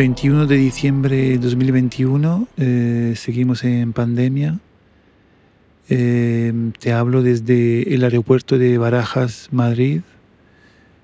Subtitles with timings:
[0.00, 4.58] 21 de diciembre de 2021, eh, seguimos en pandemia.
[5.90, 10.00] Eh, te hablo desde el aeropuerto de Barajas, Madrid.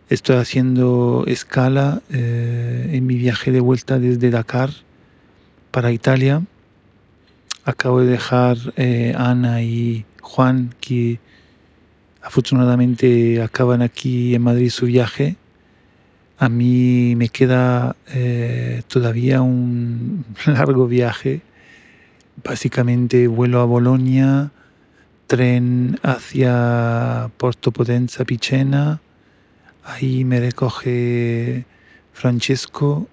[0.09, 4.71] Estoy haciendo escala eh, en mi viaje de vuelta desde Dakar
[5.73, 6.43] para Italia.
[7.67, 8.57] Acabo de dejar
[9.15, 11.21] Ana y Juan, que
[12.23, 15.37] afortunadamente acaban aquí en Madrid su viaje
[16.38, 21.40] a mí me queda eh, todavía un largo viaje.
[22.45, 24.51] Básicamente vuelo a Bolonia,
[25.26, 29.01] tren hacia Porto Potenza Picena.
[29.84, 31.64] Ahí me recoge
[32.12, 33.09] Francesco,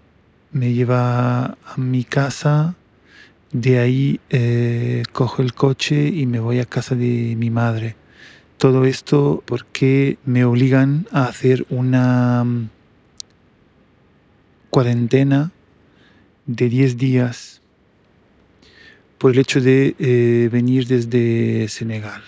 [0.52, 2.76] me lleva a mi casa.
[3.54, 7.96] De ahí eh, cojo el coche y me voy a casa de mi madre.
[8.58, 12.46] Todo esto porque me obligan a hacer una
[14.74, 15.52] cuarentena
[16.48, 17.62] de 10 días
[19.20, 22.24] por el hecho de eh, venir desde Senegal.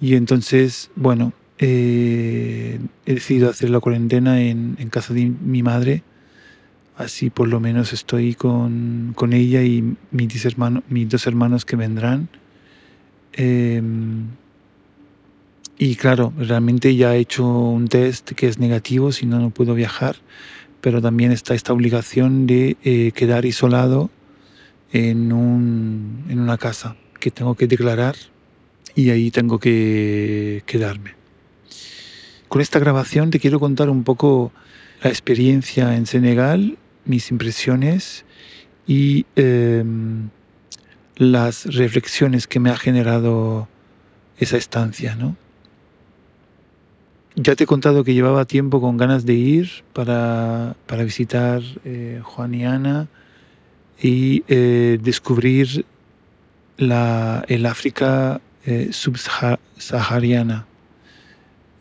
[0.00, 6.02] Y entonces, bueno, eh, he decidido hacer la cuarentena en, casa de mi madre.
[6.94, 12.28] Así por lo menos estoy con, ella y mis, hermanos, mis dos hermanos que vendrán.
[13.32, 14.26] Em,
[15.78, 19.74] y claro, realmente ya he hecho un test que es negativo, si no, no puedo
[19.74, 20.16] viajar
[20.84, 24.10] pero también está esta obligación de eh, quedar isolado
[24.92, 28.16] en, un, en una casa que tengo que declarar
[28.94, 31.14] y ahí tengo que quedarme.
[32.48, 34.52] Con esta grabación te quiero contar un poco
[35.02, 36.76] la experiencia en Senegal,
[37.06, 38.26] mis impresiones
[38.86, 40.28] y em,
[41.16, 43.68] las reflexiones que me ha generado
[44.36, 45.34] esa estancia, ¿no?
[47.36, 52.54] Ya te he contado que llevaba tiempo con ganas de ir para, visitar eh, Juan
[52.54, 53.08] y Ana
[54.00, 55.84] y eh, descubrir
[56.76, 60.64] la, el África eh, subsahariana.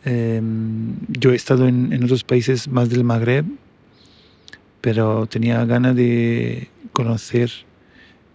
[0.05, 3.45] Em, yo he estado en, otros países más del Magreb,
[4.81, 7.51] pero tenía ganas de conocer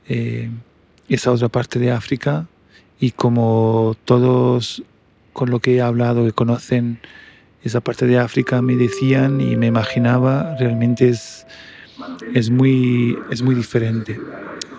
[0.07, 2.47] esa otra parte de África
[3.01, 4.85] y como todos
[5.39, 6.99] con lo que he hablado, que conocen
[7.63, 11.47] esa parte de África, me decían y me imaginaba, realmente es,
[12.35, 14.21] es, muy, es muy diferente.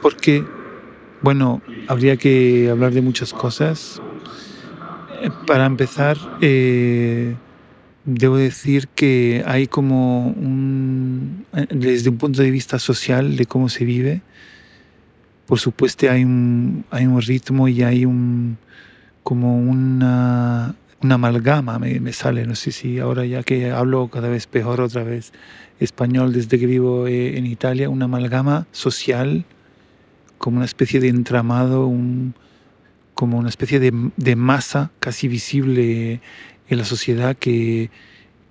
[0.01, 0.43] Porque,
[1.21, 4.01] bueno, habría que hablar de muchas cosas.
[5.47, 7.35] Para empezar, eh,
[8.03, 13.85] debo decir que hay como un, desde un punto de vista social de cómo se
[13.85, 14.21] vive,
[15.45, 18.57] por supuesto hay un, hay un ritmo y hay un,
[19.23, 24.29] como una, una amalgama, me, me, sale, no sé si ahora ya que hablo cada
[24.29, 25.31] vez peor otra vez
[25.79, 29.45] español desde que vivo eh, en Italia, una amalgama social,
[30.37, 32.33] como una especie de entramado, un,
[33.13, 36.21] como una especie de, de, masa casi visible
[36.69, 37.89] en la sociedad que,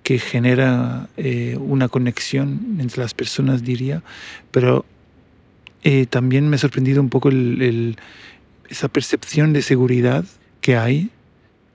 [0.03, 4.03] que genera eh, una conexión entre las personas, diría,
[4.51, 4.85] pero
[5.83, 7.97] eh, también me ha sorprendido un poco el, el,
[8.69, 10.25] esa percepción de seguridad
[10.61, 11.09] que hay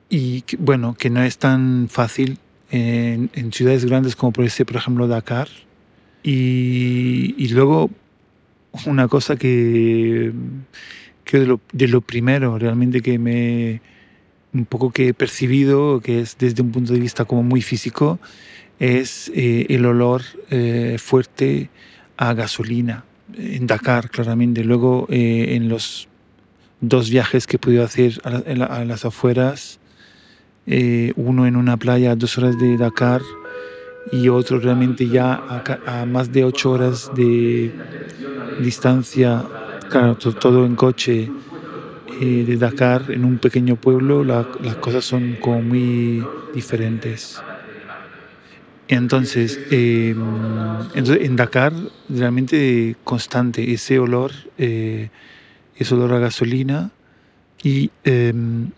[0.09, 2.39] y bueno, que no es tan fácil
[2.71, 5.49] en, ciudades grandes como por, ese, por ejemplo Dakar.
[6.22, 7.91] Y, luego
[8.87, 10.33] una cosa que,
[11.25, 13.81] que de, lo, de primero realmente que me
[14.55, 18.20] un poco que he percibido, que es desde un punto de vista como muy físico,
[18.79, 21.70] es eh, el olor eh, fuerte
[22.17, 23.05] a gasolina
[23.37, 24.62] en Dakar, claramente.
[24.64, 26.08] Luego eh, en los
[26.88, 29.78] dos viajes que he podido hacer a, las afueras,
[30.66, 33.20] eh, uno en una playa a dos horas de Dakar
[34.12, 35.42] y otro realmente ya
[35.86, 37.72] a, más de ocho horas de
[38.60, 39.44] distancia,
[39.88, 41.31] claro, todo en coche
[42.20, 47.42] eh, de Dakar, en un pequeño pueblo, las cosas son como muy diferentes.
[48.88, 50.16] Entonces, em,
[50.94, 51.72] entonces, en Dakar
[52.08, 55.08] realmente constante ese olor eh,
[55.76, 56.91] es olor a gasolina
[57.62, 58.71] y em,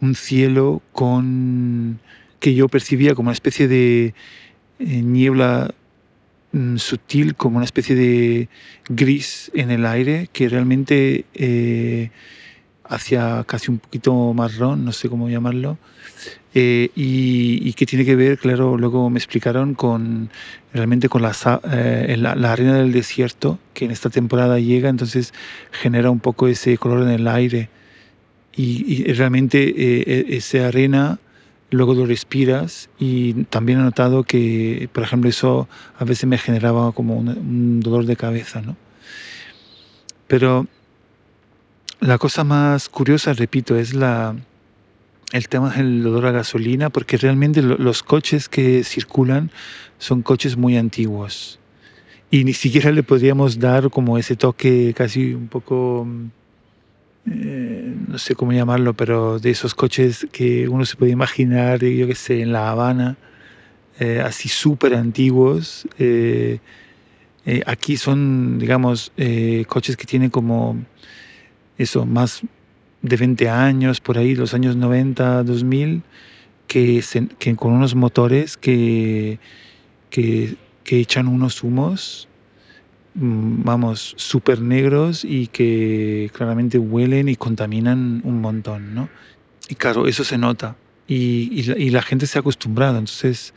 [0.00, 2.00] un cielo con
[2.40, 4.14] que yo percibía como una especie de
[4.78, 5.74] eh, niebla
[6.52, 8.48] mm, sutil, como una especie de
[8.88, 12.10] gris en el aire que realmente eh,
[12.88, 15.78] hacía casi un poquito marrón, no sé cómo llamarlo,
[16.54, 20.30] eh, y, que tiene que ver, claro, luego me explicaron con
[20.72, 21.32] realmente con la,
[21.72, 25.34] eh, la, arena del desierto que en esta temporada llega, entonces
[25.70, 27.68] genera un poco ese color en el aire
[28.56, 31.20] y, realmente eh, e, esa arena
[31.70, 35.68] luego lo respiras y también he notado que, por ejemplo, eso
[35.98, 38.76] a veces me generaba como un, dolor de cabeza, ¿no?
[40.26, 40.66] Pero
[42.00, 44.36] la cosa más curiosa, repito, es la,
[45.32, 49.50] el tema del olor a gasolina, porque realmente los coches que circulan
[49.98, 51.58] son coches muy antiguos
[52.30, 56.06] y ni siquiera le podríamos dar como ese toque casi un poco
[57.26, 62.06] eh, no sé cómo llamarlo, pero de esos coches que uno se puede imaginar, yo
[62.06, 63.16] qué sé, en La Habana,
[63.98, 65.86] eh, así súper antiguos.
[65.98, 66.58] Eh,
[67.66, 69.12] aquí son, digamos,
[69.66, 70.76] coches que tienen como
[71.78, 72.42] eso, más
[73.02, 76.02] de 20 años, por ahí, los años 90, 2000,
[76.66, 77.02] que,
[77.38, 79.38] que con unos motores que,
[80.10, 80.56] que,
[80.90, 82.28] echan unos humos
[83.20, 89.08] Mm, vamos, súper negros y que claramente huelen y contaminan un montón, ¿no?
[89.68, 90.76] Y claro, eso se nota
[91.08, 93.54] y, la, gente se ha acostumbrado, entonces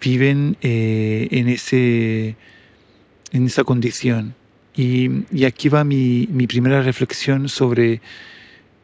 [0.00, 2.36] viven eh, en, ese,
[3.32, 4.34] en esa condición.
[4.76, 8.00] Y, aquí va mi, primera reflexión sobre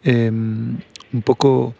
[0.04, 0.78] em,
[1.12, 1.74] un poco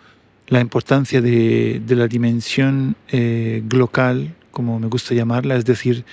[0.49, 6.05] la importancia de, la dimensión eh, local, como me gusta llamarla, es decir,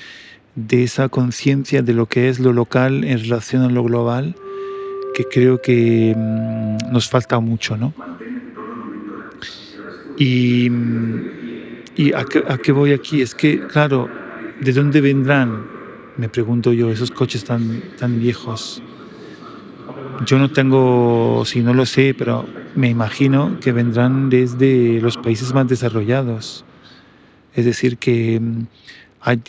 [0.56, 4.36] de esa conciencia de lo que es lo local en relación a lo global,
[5.14, 7.94] que creo que mm, nos falta mucho, ¿no?
[10.18, 10.70] Y,
[11.96, 13.22] y a, qué, voy aquí?
[13.22, 14.10] Es que, claro,
[14.60, 15.79] ¿de dónde vendrán,
[16.20, 18.84] me pregunto yo, esos coches tan, tan viejos?
[20.26, 22.46] Yo no tengo, si no lo sé, pero
[22.76, 26.66] me imagino que vendrán desde los países más desarrollados.
[27.56, 28.64] Es decir, que mm,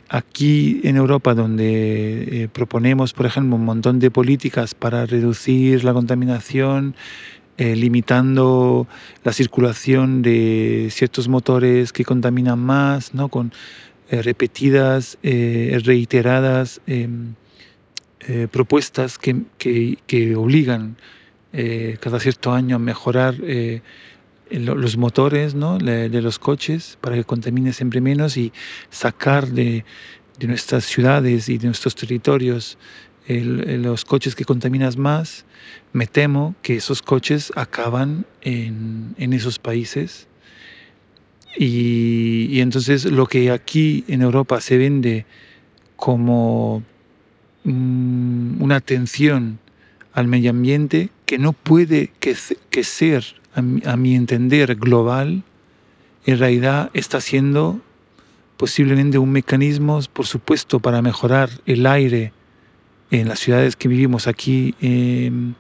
[0.08, 5.93] Aquí en Europa, donde eh, proponemos, por ejemplo, un montón de políticas para reducir la
[5.93, 6.96] contaminación,
[7.56, 8.88] eh, limitando
[9.22, 13.28] la circulación de ciertos motores que contaminan más, ¿no?
[13.28, 13.52] con
[14.10, 17.34] eh, repetidas, reiteradas em,
[18.50, 20.96] propuestas que, que, obligan
[22.00, 23.34] cada cierto año a mejorar
[24.50, 25.78] los motores ¿no?
[25.78, 28.52] de, los coches para que contamine siempre menos y
[28.90, 29.84] sacar de,
[30.38, 32.78] de nuestras ciudades y de nuestros territorios
[33.38, 35.44] los coches que contaminan más,
[35.92, 40.26] me temo que esos coches acaban en, en esos países.
[41.56, 45.26] Y, entonces lo que aquí en Europa se vende
[45.97, 46.82] como
[47.64, 49.58] mm, una atención
[50.12, 52.37] al medio ambiente que no puede que,
[52.70, 53.25] que ser
[53.55, 55.43] a mi, entender, global,
[56.25, 57.81] en realidad está siendo
[58.56, 62.32] posiblemente un mecanismo, por supuesto, para mejorar el aire
[63.11, 65.56] en las ciudades que vivimos aquí en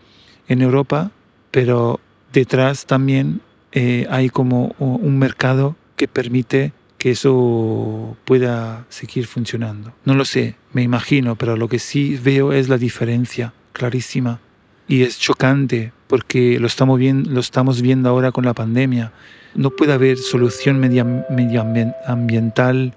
[0.48, 1.10] Europa,
[1.50, 1.98] pero
[2.32, 3.40] detrás también
[3.72, 9.92] eh, hay como un mercado que permite que eso pueda seguir funcionando.
[10.06, 14.40] No lo sé, me imagino, pero lo que sí veo es la diferencia clarísima
[14.88, 16.98] y es chocante porque lo estamos,
[17.82, 19.12] viendo, ahora con la pandemia.
[19.54, 22.94] No puede haber solución medioambiental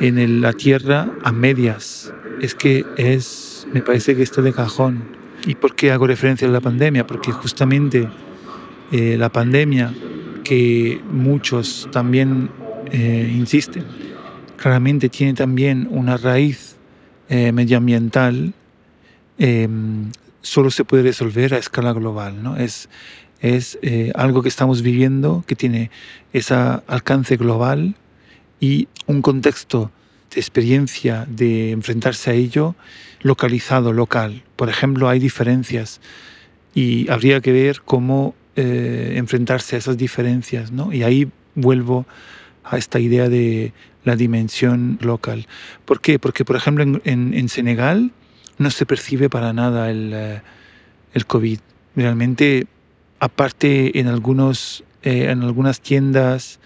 [0.00, 2.12] en la Tierra a medias.
[2.40, 5.02] Es que es, me parece que está de cajón.
[5.44, 7.04] ¿Y por qué hago referencia a la pandemia?
[7.04, 8.08] Porque justamente
[8.92, 9.92] eh, la pandemia,
[10.48, 12.48] que muchos también
[12.90, 13.84] eh, insisten,
[14.56, 16.76] claramente tiene también una raíz
[17.28, 18.54] eh, medioambiental,
[19.36, 22.42] em, solo se puede resolver a escala global.
[22.42, 22.56] ¿no?
[22.56, 22.88] Es,
[23.42, 25.90] es eh, algo que estamos viviendo que tiene
[26.32, 27.94] ese alcance global
[28.58, 29.90] y un contexto
[30.34, 32.74] de experiencia de enfrentarse a ello
[33.20, 34.44] localizado, local.
[34.56, 36.00] Por ejemplo, hay diferencias
[36.74, 40.72] y habría que ver cómo eh, enfrentarse a esas diferencias.
[40.72, 40.92] ¿no?
[40.92, 42.06] Y ahí vuelvo
[42.64, 43.72] a esta idea de
[44.02, 45.46] la dimensión local.
[45.84, 46.18] ¿Por qué?
[46.18, 48.10] Porque, por ejemplo, en, en Senegal,
[48.58, 50.42] no se percibe para nada el, eh,
[51.14, 51.60] el COVID.
[51.94, 52.66] Realmente,
[53.20, 56.58] aparte en, algunos, eh, en algunas tiendas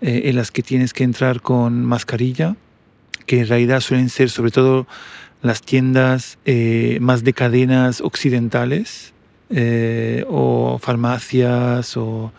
[0.00, 2.56] en las que tienes que entrar con mascarilla,
[3.26, 4.88] que en realidad suelen ser sobre todo
[5.42, 6.38] las tiendas
[6.98, 9.11] más de cadenas occidentales
[10.28, 12.32] o farmacias, o,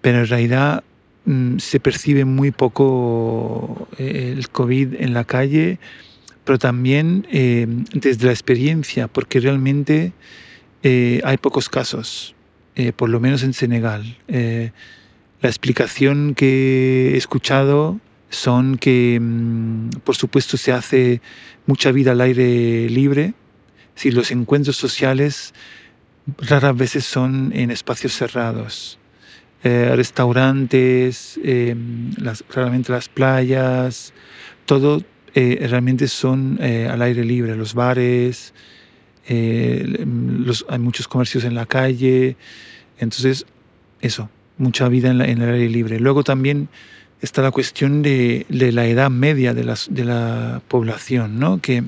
[0.00, 0.84] pero en realidad
[1.24, 5.78] mm, se percibe muy poco el COVID en la calle
[6.48, 10.14] pero también eh, desde la experiencia, porque realmente
[10.82, 12.34] eh, hay pocos casos,
[12.74, 14.16] eh, por lo menos en Senegal.
[14.26, 21.20] la explicación que he escuchado son que, mm, por supuesto, se hace
[21.66, 23.34] mucha vida al aire libre,
[23.94, 25.52] si los encuentros sociales
[26.36, 28.98] raras veces son en espacios cerrados.
[29.64, 34.12] eh, restaurantes, em, las, claramente las playas,
[34.66, 35.02] todo
[35.34, 38.54] eh, realmente son eh, al aire libre, los bares,
[39.28, 42.36] los, hay muchos comercios en la calle,
[42.98, 43.46] entonces
[44.00, 45.98] eso, mucha vida en, el aire libre.
[45.98, 46.68] Luego también
[47.20, 51.60] está la cuestión de, la edad media de, de la población, ¿no?
[51.60, 51.82] que,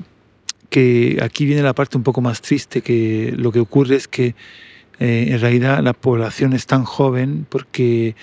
[0.71, 4.35] que aquí viene la parte un poco más triste, que lo que ocurre es que
[4.99, 8.15] eh, en realidad la población es tan joven porque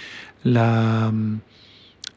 [0.44, 1.12] la,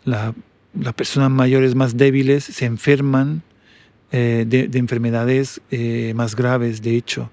[0.05, 0.33] la,
[0.79, 3.43] las personas mayores más débiles se enferman
[4.13, 7.29] eh, de, enfermedades eh, más graves, de hecho.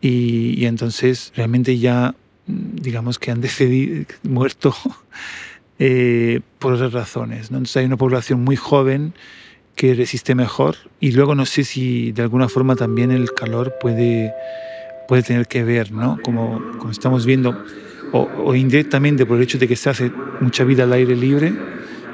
[0.00, 2.14] Y, entonces realmente ya,
[2.46, 4.72] digamos que han decidido, muerto
[6.60, 7.48] por otras razones.
[7.48, 9.14] Entonces hay una población muy joven
[9.80, 14.30] que resiste mejor y luego no sé si de alguna forma también el calor puede
[15.08, 16.18] puede tener que ver, ¿no?
[16.22, 17.64] Como, como estamos viendo,
[18.12, 21.54] o, indirectamente por el hecho de que se hace mucha vida al aire libre,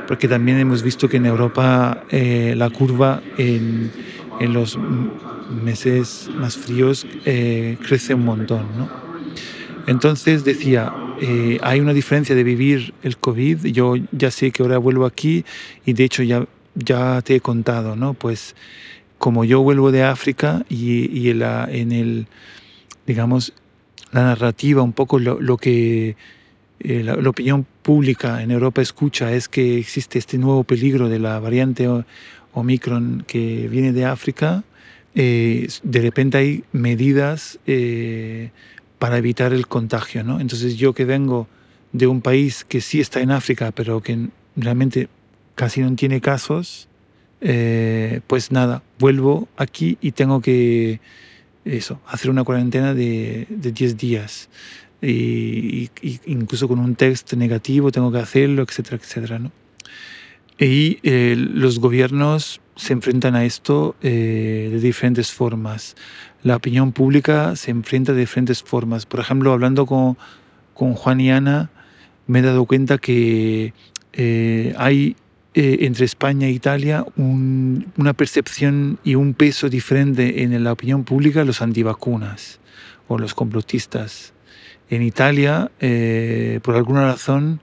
[0.06, 3.90] porque también hemos visto que en Europa eh, la curva en,
[4.38, 4.78] en, los
[5.64, 8.88] meses más fríos eh, crece un montón, ¿no?
[9.88, 14.78] Entonces decía, eh, hay una diferencia de vivir el COVID, yo ya sé que ahora
[14.78, 15.44] vuelvo aquí
[15.84, 16.46] y de hecho ya,
[16.76, 18.14] ya te he contado, ¿no?
[18.14, 18.54] Pues
[19.18, 22.26] como yo vuelvo de África y, en el
[23.06, 23.52] digamos,
[24.12, 26.16] la narrativa, un poco lo, que
[26.80, 31.38] eh, la, opinión pública en Europa escucha es que existe este nuevo peligro de la
[31.38, 31.88] variante
[32.52, 34.64] Omicron que viene de África.
[35.14, 38.50] Eh, de repente hay medidas eh,
[38.98, 40.24] para evitar el contagio.
[40.24, 40.40] ¿no?
[40.40, 41.48] Entonces yo que vengo
[41.92, 45.08] de un país que sí está en África, pero que realmente
[45.56, 46.88] casi no tiene casos,
[47.40, 51.00] pues nada, vuelvo aquí y tengo que
[51.64, 54.48] eso, hacer una cuarentena de, de 10 días.
[55.02, 55.90] Y,
[56.26, 59.38] incluso con un test negativo tengo que hacerlo, etcétera, etcétera.
[59.38, 59.52] ¿no?
[60.58, 65.96] Y eh, los gobiernos se enfrentan a esto eh, de diferentes formas.
[66.42, 69.06] La opinión pública se enfrenta de diferentes formas.
[69.06, 70.16] Por ejemplo, hablando con,
[70.74, 71.70] con Juan y Ana,
[72.26, 73.74] me he dado cuenta que
[74.12, 75.16] eh, hay
[75.58, 81.44] eh, entre España e Italia una percepción y un peso diferente en la opinión pública
[81.44, 82.60] los antivacunas
[83.08, 84.34] o los complotistas.
[84.90, 87.62] En Italia, eh, por alguna razón,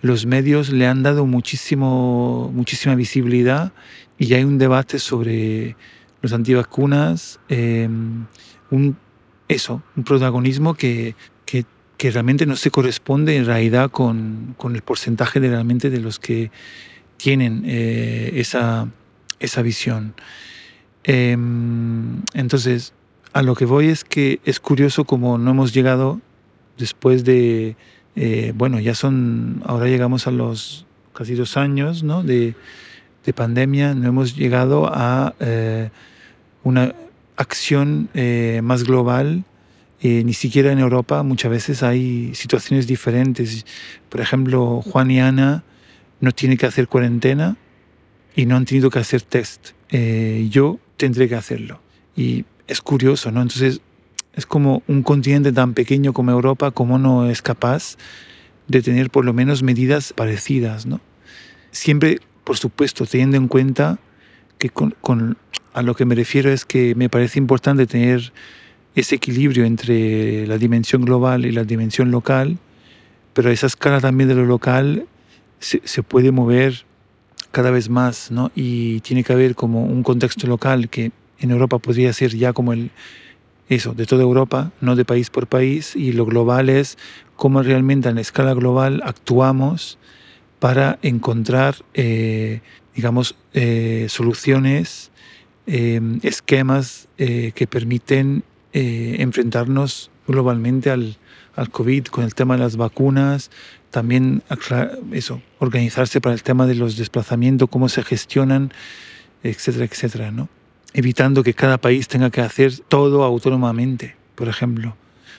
[0.00, 3.72] los medios le han dado muchísimo, muchísima visibilidad
[4.18, 5.76] y hay un debate sobre
[6.22, 8.26] los antivacunas, em,
[8.72, 8.96] un,
[9.46, 11.14] eso, un protagonismo que,
[11.46, 11.64] que,
[11.98, 16.18] que, realmente no se corresponde en realidad con, con el porcentaje de realmente de los
[16.18, 16.50] que
[17.18, 18.88] tienen eh, esa,
[19.40, 20.14] esa, visión.
[21.04, 22.94] Em, entonces,
[23.34, 26.20] a lo que voy es que es curioso como no hemos llegado
[26.78, 27.76] después de,
[28.16, 32.22] eh, bueno, ya son, ahora llegamos a los casi dos años ¿no?
[32.22, 32.54] de,
[33.26, 35.90] de pandemia, no hemos llegado a eh,
[36.62, 36.94] una
[37.36, 38.08] acción
[38.62, 39.44] más global.
[40.02, 43.66] ni siquiera en Europa muchas veces hay situaciones diferentes.
[44.08, 45.64] Por ejemplo, Juan y Ana
[46.20, 47.56] no tiene que hacer cuarentena
[48.34, 49.70] y no han tenido que hacer test.
[49.90, 51.80] Eh, yo tendré que hacerlo.
[52.16, 53.42] Y es curioso, ¿no?
[53.42, 53.80] Entonces,
[54.34, 57.96] es como un continente tan pequeño como Europa, como no es capaz
[58.68, 61.00] de tener por lo menos medidas parecidas, ¿no?
[61.70, 63.98] Siempre, por supuesto, teniendo en cuenta
[64.58, 64.94] que con,
[65.72, 68.32] a lo que me refiero es que me parece importante tener
[68.94, 72.58] ese equilibrio entre la dimensión global y la dimensión local,
[73.32, 75.06] pero esa escala también de lo local
[75.60, 76.84] se, puede mover
[77.50, 78.50] cada vez más, ¿no?
[78.54, 82.72] Y tiene que haber como un contexto local que en Europa podría ser ya como
[82.72, 82.90] el
[83.68, 86.96] eso, de toda Europa, no de país por país, y lo global es
[87.36, 89.98] cómo realmente en la escala global actuamos
[90.58, 92.60] para encontrar, eh,
[92.94, 95.10] digamos, eh, soluciones,
[95.66, 101.18] eh, esquemas que permiten enfrentarnos globalmente al,
[101.58, 103.50] al COVID con el tema de las vacunas,
[103.90, 104.42] también
[105.12, 108.72] eso, organizarse para el tema de los desplazamientos, cómo se gestionan,
[109.42, 110.48] etcétera, etcétera, ¿no?
[110.94, 114.96] Evitando que cada país tenga que hacer todo autónomamente, por ejemplo,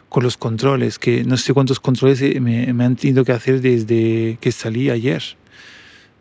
[0.09, 4.51] con los controles, que no sé cuántos controles me, han tenido que hacer desde que
[4.51, 5.23] salí ayer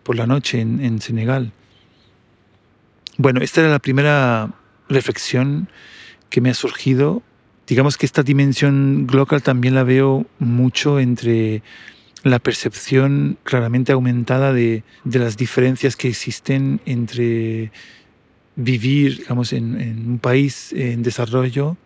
[0.04, 1.52] por la noche en, en Senegal.
[3.16, 4.54] Bueno, esta era la primera
[4.88, 5.68] reflexión
[6.30, 7.22] que me ha surgido.
[7.68, 11.62] Digamos que esta dimensión global también la veo mucho entre
[12.22, 17.70] la percepción claramente aumentada de, las diferencias que existen entre
[18.56, 21.76] vivir digamos, en, un país en desarrollo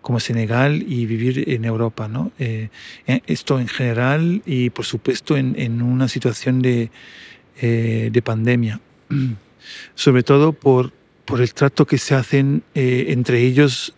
[0.00, 2.08] como Senegal y vivir en Europa.
[2.08, 2.32] ¿no?
[2.38, 2.70] Eh,
[3.06, 6.90] eh, esto en general y por supuesto en, una situación de,
[7.60, 8.80] eh, de, pandemia.
[9.94, 10.94] Sobre todo por,
[11.26, 13.92] por el trato que se hacen entre ellos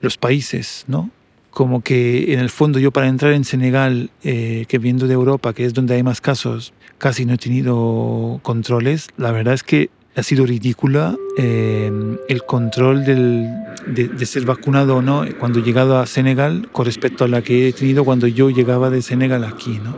[0.00, 0.84] los países.
[0.88, 1.10] ¿no?
[1.50, 5.64] Como que en el fondo yo para entrar en Senegal, que viendo de Europa, que
[5.64, 9.08] es donde hay más casos, casi no he tenido controles.
[9.16, 11.90] La verdad es que ha sido ridícula eh,
[12.28, 17.28] el control de, ser vacunado o no cuando he llegado a Senegal con respecto a
[17.28, 19.80] la que he tenido cuando yo llegaba de Senegal aquí.
[19.82, 19.96] ¿no?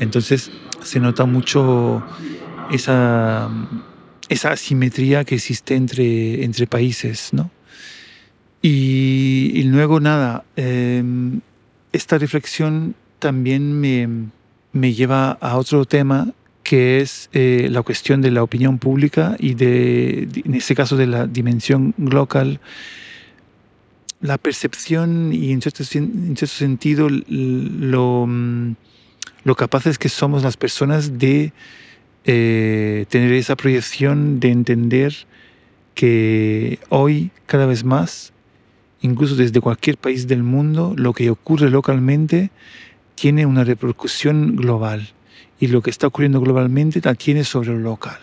[0.00, 0.50] Entonces
[0.82, 2.02] se nota mucho
[2.70, 3.50] esa,
[4.28, 7.30] esa asimetría que existe entre, entre países.
[7.32, 7.50] ¿no?
[8.62, 11.02] Y, luego nada, eh,
[11.92, 14.08] esta reflexión también me,
[14.72, 19.54] me lleva a otro tema que es eh, la cuestión de la opinión pública y
[19.54, 22.60] de, en este caso de la dimensión local,
[24.20, 25.82] la percepción y en cierto,
[26.46, 28.74] sentido lo, mm,
[29.44, 31.52] lo capaces que somos las personas de
[32.24, 35.14] eh, tener esa proyección de entender
[35.94, 38.32] que hoy cada vez más,
[39.00, 42.50] incluso desde cualquier país del mundo, lo que ocurre localmente
[43.14, 45.08] tiene una repercusión global
[45.58, 48.18] y lo que está ocurriendo globalmente la tiene sobre lo local.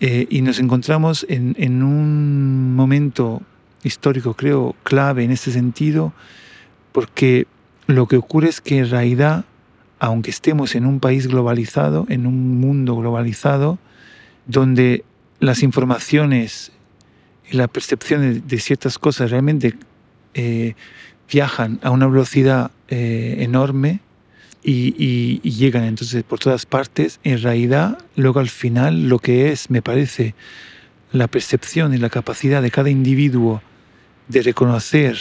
[0.00, 3.40] Eh, y nos encontramos en, un momento
[3.82, 6.12] histórico, creo, clave en este sentido,
[6.92, 7.46] porque
[7.86, 9.46] lo que ocurre es que en realidad,
[9.98, 13.78] aunque estemos en un país globalizado, en un mundo globalizado,
[14.46, 15.04] donde
[15.40, 16.72] las informaciones
[17.50, 19.74] y la percepción de, ciertas cosas realmente
[20.34, 20.74] eh,
[21.30, 24.00] viajan a una velocidad eh, enorme,
[24.64, 29.82] y, llegan entonces por todas partes, en realidad luego al final lo que es, me
[29.82, 30.34] parece,
[31.12, 33.62] la percepción y la capacidad de cada individuo
[34.28, 35.16] de reconocer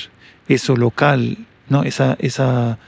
[0.47, 1.37] eso local,
[1.69, 1.83] ¿no?
[1.83, 2.79] esa, esa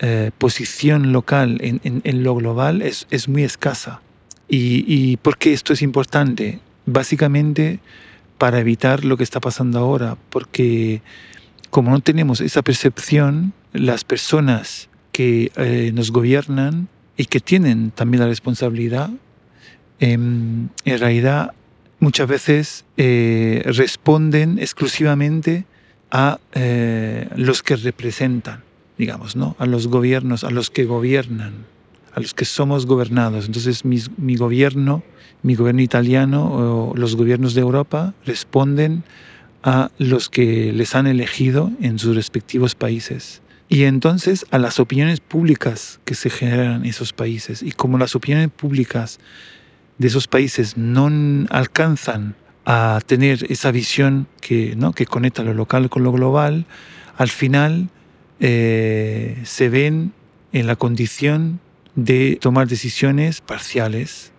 [0.00, 4.00] eh, posición local en, en, lo global es, es muy escasa.
[4.48, 6.58] ¿Y, ¿Y por qué esto es importante?
[6.86, 7.78] Básicamente
[8.36, 11.02] para evitar lo que está pasando ahora, porque
[11.70, 18.20] como no tenemos esa percepción, las personas que eh, nos gobiernan y que tienen también
[18.20, 19.10] la responsabilidad,
[20.00, 21.52] em, en realidad
[22.00, 25.64] muchas veces eh, responden exclusivamente
[26.10, 28.64] a eh, los que representan,
[28.98, 29.54] digamos, ¿no?
[29.58, 31.66] a los gobiernos, a los que gobiernan,
[32.14, 33.46] a los que somos gobernados.
[33.46, 35.04] Entonces mi gobierno,
[35.42, 39.04] mi gobierno italiano o los gobiernos de Europa responden
[39.62, 43.42] a los que les han elegido en sus respectivos países
[43.72, 47.62] y entonces a las opiniones públicas que se generan en esos países.
[47.62, 49.20] Y como las opiniones públicas
[49.96, 51.08] de esos países no
[51.50, 52.34] alcanzan
[52.66, 54.92] a tener esa visión que, ¿no?
[54.92, 56.66] que conecta lo local con lo global,
[57.16, 57.90] al final
[58.40, 60.12] eh, se ven
[60.52, 61.60] en la condición
[61.94, 64.32] de tomar decisiones parciales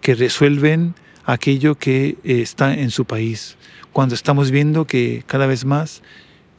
[0.00, 0.94] que resuelven
[1.26, 3.58] aquello que eh, está en su país.
[3.92, 6.02] Cuando estamos viendo que cada vez más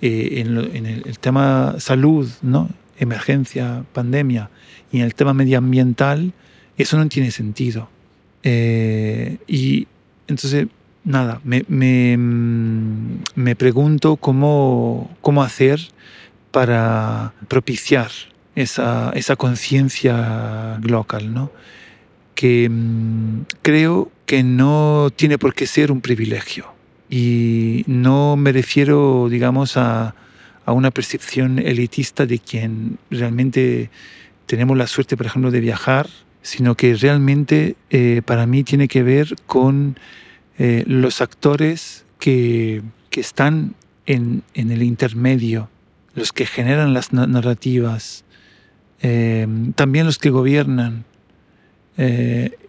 [0.02, 2.70] eh, en, el, tema salud, ¿no?
[2.98, 4.50] emergencia, pandemia,
[4.92, 6.34] y en el tema medioambiental,
[6.78, 7.89] eso no tiene sentido.
[8.44, 9.88] Eh, y
[10.28, 10.68] entonces,
[11.04, 15.80] nada, me, me, mm, me pregunto cómo, cómo, hacer
[16.52, 18.10] para propiciar
[18.56, 21.52] esa, esa conciencia local, ¿no?
[22.39, 26.79] que mm, creo que no tiene por qué ser un privilegio
[27.10, 30.13] y no me refiero, digamos, a,
[30.65, 33.89] a una percepción elitista de quien realmente
[34.45, 36.08] tenemos la suerte, por ejemplo, de viajar,
[36.41, 39.98] sino que realmente eh, para mí tiene que ver con
[40.58, 45.69] eh, los actores que, que están en, en, el intermedio,
[46.13, 48.24] los que generan las narrativas,
[49.02, 51.06] eh, también los que gobiernan.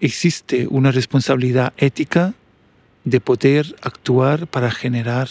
[0.01, 2.35] existe una responsabilidad ética
[3.05, 5.29] de poder actuar para generar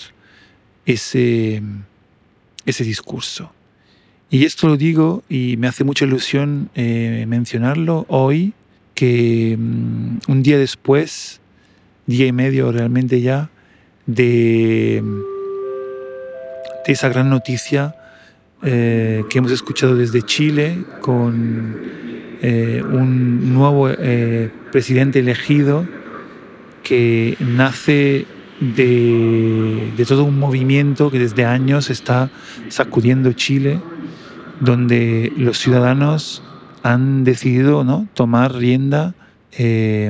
[0.86, 1.62] ese,
[2.66, 3.52] ese discurso.
[4.30, 8.54] Y esto lo digo y me hace mucha ilusión eh, mencionarlo hoy,
[8.94, 11.42] que mm, un día después,
[12.06, 13.50] día y medio realmente ya,
[14.06, 15.04] de,
[16.86, 17.96] de esa gran noticia
[18.64, 21.78] eh, que hemos escuchado desde Chile con
[22.42, 23.90] eh, un nuevo
[24.72, 25.88] presidente elegido
[26.90, 28.26] que nace
[28.60, 32.32] de, todo un movimiento que desde años está
[32.70, 33.80] sacudiendo Chile,
[34.60, 36.42] donde los ciudadanos
[36.82, 38.08] han decidido ¿no?
[38.16, 39.14] tomar rienda
[39.52, 40.10] eh,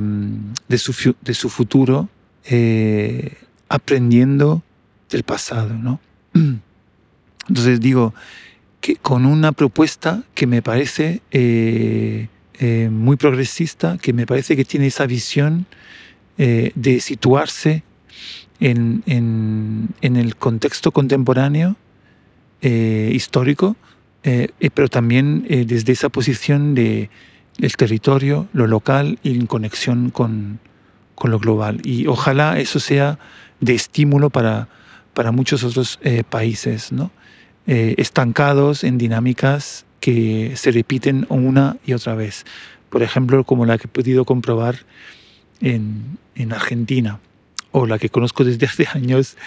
[0.69, 2.07] de, su, de, su, futuro,
[2.45, 3.35] eh,
[3.67, 4.63] aprendiendo
[5.09, 5.73] del pasado.
[5.73, 5.99] ¿no?
[7.49, 8.13] Entonces digo
[8.79, 12.29] que con una propuesta que me parece eh,
[12.89, 15.65] muy progresista, que me parece que tiene esa visión
[16.39, 17.83] eh, de situarse
[18.59, 21.75] en, en, el contexto contemporáneo
[22.61, 23.77] histórico,
[24.21, 27.09] pero también desde esa posición de
[27.57, 30.59] el territorio, lo local y en conexión con,
[31.15, 31.79] con lo global.
[31.85, 33.17] Y ojalá eso sea
[33.61, 34.67] de estímulo para,
[35.13, 35.99] para muchos otros
[36.29, 37.11] países, ¿no?
[37.71, 42.43] Eh, estancados en dinámicas que se repiten una y otra vez.
[42.89, 44.77] Por ejemplo, como la que he podido comprobar
[45.61, 47.19] en, en Argentina
[47.71, 49.37] o la que conozco desde hace años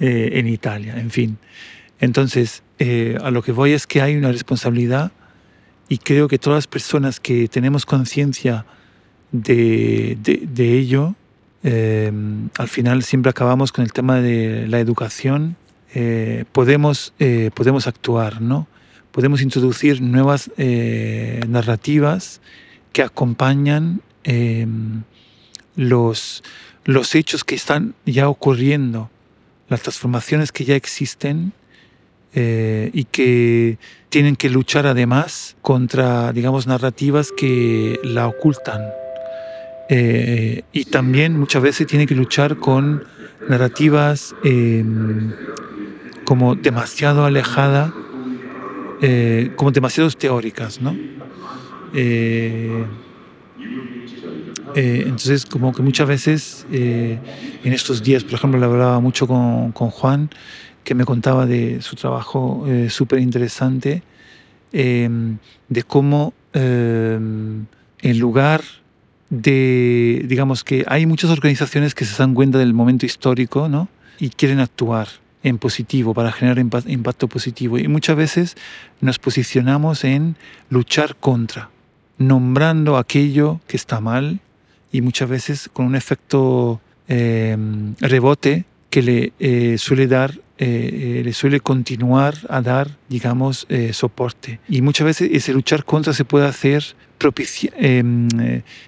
[0.00, 1.38] eh, en Italia, en fin.
[2.00, 5.12] Entonces, eh, a lo que voy es que hay una responsabilidad
[5.88, 8.66] y creo que todas las personas que tenemos conciencia
[9.32, 11.14] de, de, de, ello,
[11.62, 15.56] al final siempre acabamos con el tema de la educación
[15.96, 18.66] eh, podemos, eh, podemos actuar, ¿no?
[19.12, 22.40] Podemos introducir nuevas eh, narrativas
[22.92, 24.00] que acompañan
[25.76, 26.42] los,
[26.84, 29.10] los hechos que están ya ocurriendo,
[29.68, 31.52] las transformaciones que ya existen
[32.36, 38.82] y que tienen que luchar además contra, digamos, narrativas que la ocultan.
[39.88, 43.04] y también muchas veces tienen que luchar con
[43.48, 45.32] narrativas em,
[46.24, 47.92] como demasiado alejada,
[49.02, 50.96] eh, como demasiado teóricas, ¿no?
[54.74, 59.26] Eh, eh, entonces, como que muchas veces en estos días, por ejemplo, le hablaba mucho
[59.26, 60.30] con, con Juan,
[60.82, 64.02] que me contaba de su trabajo súper interesante,
[64.72, 67.68] de cómo en
[68.18, 68.62] lugar
[69.30, 73.88] de, digamos que hay muchas organizaciones que se dan cuenta del momento histórico, ¿no?
[74.18, 75.08] Y quieren actuar
[75.42, 77.78] en positivo, para generar impacto positivo.
[77.78, 78.56] Y muchas veces
[79.00, 80.36] nos posicionamos en
[80.70, 81.70] luchar contra,
[82.18, 84.40] nombrando aquello que está mal
[84.94, 87.56] y muchas veces con un efecto eh,
[88.00, 94.60] rebote que le eh, suele dar, eh, le suele continuar a dar, digamos, soporte.
[94.68, 96.94] Y muchas veces ese luchar contra se puede hacer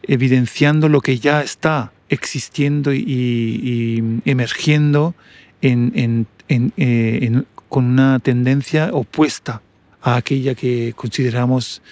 [0.02, 5.16] evidenciando lo que ya está existiendo y, emergiendo
[5.60, 9.60] en, en eh, con una tendencia opuesta
[10.00, 11.82] a aquella que consideramos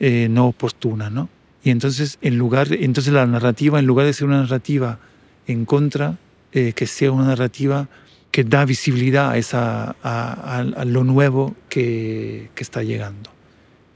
[0.00, 1.28] eh, no oportuna, ¿no?
[1.68, 5.00] Y entonces, en lugar, entonces la narrativa, en lugar de ser una narrativa
[5.46, 6.16] en contra,
[6.52, 7.90] eh, que sea una narrativa
[8.30, 13.30] que da visibilidad a, esa, a, lo nuevo que, que, está llegando.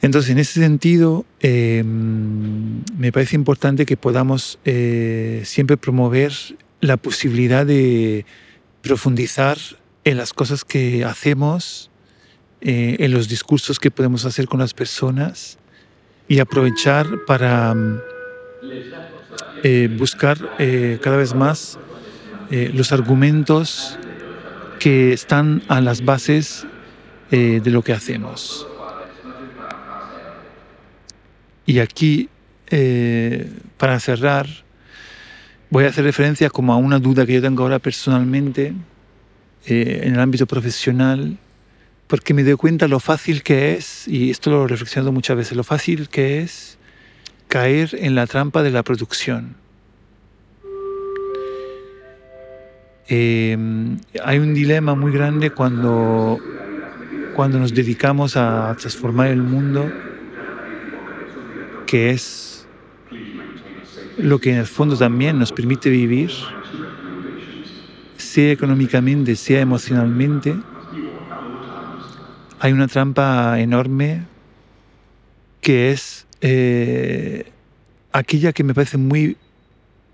[0.03, 4.59] Entonces, en ese sentido, em, me parece importante que podamos
[5.45, 6.35] siempre promover
[6.83, 8.27] la posibilidad de
[8.83, 9.57] profundizar
[10.05, 11.91] en las cosas que hacemos,
[12.61, 15.57] eh, en los discursos que podemos hacer con las personas
[16.33, 18.01] y aprovechar para mm,
[19.63, 21.79] eh, buscar eh, cada vez más
[22.51, 23.99] los argumentos
[24.79, 26.67] que están a las bases
[27.31, 28.67] de lo que hacemos.
[31.65, 32.29] Y aquí,
[33.79, 34.47] para cerrar,
[35.73, 38.75] voy a hacer referencia como a una duda que yo tengo ahora personalmente,
[39.65, 41.39] eh, en el ámbito profesional,
[42.13, 45.57] porque me doy cuenta lo fácil que es, y esto lo he reflexionado muchas veces,
[45.57, 46.77] lo fácil que es
[47.49, 49.57] caer en la trampa de la producción.
[53.09, 53.57] Eh,
[54.23, 56.39] hay un dilema muy grande cuando,
[57.35, 59.91] cuando nos dedicamos a transformar el mundo,
[61.87, 62.67] que es
[64.19, 66.31] lo que en el fondo también nos permite vivir
[68.19, 70.55] sea económicamente, sea emocionalmente,
[72.63, 74.23] hay una trampa enorme
[75.61, 77.51] que es eh,
[78.13, 79.37] aquella que me parece muy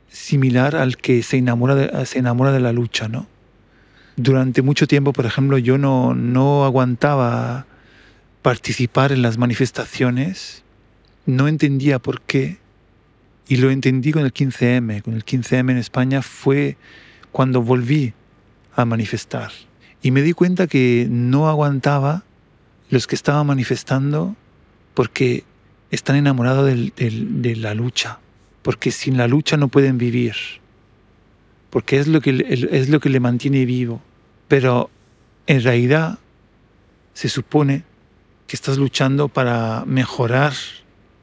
[0.09, 3.27] similar al que se enamora de, se enamora de la lucha, ¿no?
[4.17, 7.67] Durante mucho tiempo, por ejemplo, yo no, no aguantaba
[8.41, 10.63] participar en las manifestaciones,
[11.27, 12.57] no entendía por qué,
[13.47, 15.03] y lo entendí con el 15M.
[15.03, 16.79] Con el 15M en España fue
[17.31, 18.15] cuando volví
[18.75, 19.53] a manifestar.
[20.01, 22.25] Y me di cuenta que no aguantaba
[22.91, 24.37] los que estaban manifestando
[24.95, 25.45] porque
[25.91, 28.19] están enamorados de la lucha,
[28.63, 30.35] porque sin la lucha no pueden vivir,
[31.71, 34.03] porque es lo que, es lo que le mantiene vivo.
[34.49, 34.91] Pero
[35.47, 36.19] en realidad
[37.15, 37.85] se supone
[38.47, 40.55] que estás luchando para mejorar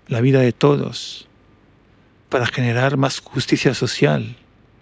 [0.08, 1.28] la vida de todos,
[2.30, 4.36] para generar más justicia social,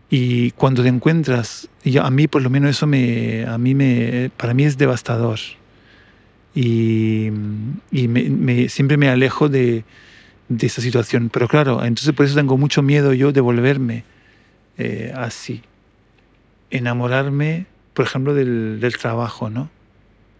[0.09, 4.29] y cuando te encuentras, y a mí por lo menos eso me, a mí me,
[4.37, 5.39] para mí es devastador.
[6.55, 7.31] Y,
[8.69, 9.83] siempre me alejo de,
[10.49, 11.29] de, esa situación.
[11.29, 14.03] Pero claro, entonces por eso tengo mucho miedo yo de volverme
[14.77, 15.61] eh, así.
[16.69, 19.69] Enamorarme, por ejemplo, del, del trabajo, ¿no?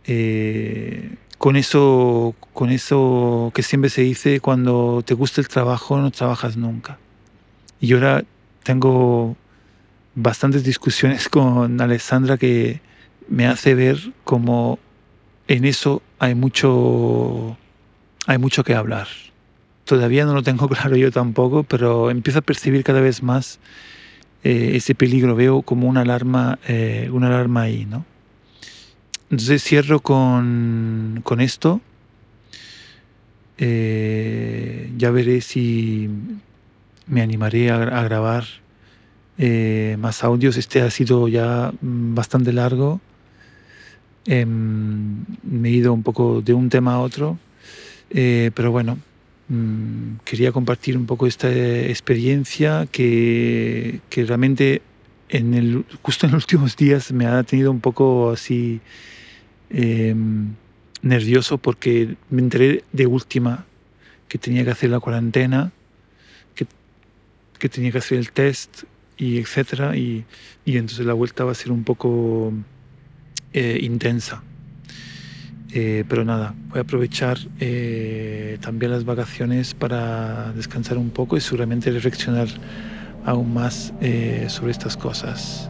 [0.06, 6.12] Eh, con eso, con eso que siempre se dice, cuando te gusta el trabajo no
[6.12, 6.98] trabajas nunca.
[7.80, 8.24] Y ahora
[8.64, 9.36] tengo
[10.16, 12.82] bastantes discusiones con Alessandra que
[13.28, 14.80] me hace ver como
[15.48, 17.58] en eso hay mucho,
[18.26, 19.08] hay mucho que hablar.
[19.86, 23.60] Todavía no lo tengo claro yo tampoco, pero empiezo a percibir cada vez más
[24.44, 25.36] eh, ese peligro.
[25.36, 28.06] Veo como una alarma, eh, una alarma ahí, ¿no?
[29.30, 31.82] Entonces cierro con, con esto.
[33.58, 36.10] Eh, ya veré si
[37.08, 38.46] me animaré a, grabar
[39.98, 40.58] más audios.
[40.58, 43.02] Este ha sido ya bastante largo.
[44.26, 47.38] Em, me he ido un poco de un tema a otro,
[48.10, 48.98] eh, pero bueno,
[49.50, 54.82] mm, quería compartir un poco esta experiencia que, que realmente
[55.30, 58.80] en el, justo en los últimos días me ha tenido un poco así
[59.70, 60.54] em,
[61.02, 63.66] nervioso porque me enteré de última
[64.30, 65.72] que tenía que hacer la cuarentena,
[66.56, 66.66] que,
[67.60, 68.84] que tenía que hacer el test
[69.18, 70.26] y etcétera y,
[70.66, 72.54] y entonces la vuelta va a ser un poco
[73.54, 74.42] eh, intensa.
[75.72, 81.42] Eh, pero nada, voy a aprovechar eh, también las vacaciones para descansar un poco y
[81.42, 82.48] seguramente reflexionar
[83.26, 83.94] aún más
[84.48, 85.70] sobre estas cosas.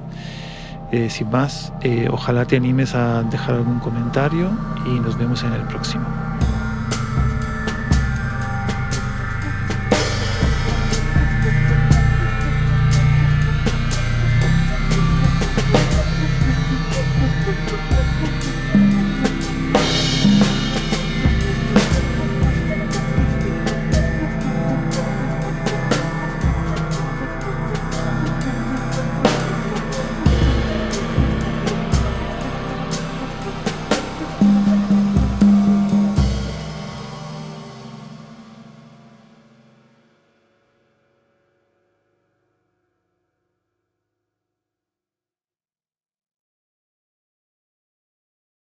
[1.09, 1.71] sin más,
[2.09, 4.49] ojalá te animes a dejar algún comentario
[4.87, 6.32] y nos vemos en el próximo.